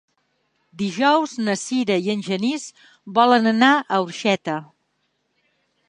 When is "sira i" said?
1.65-2.11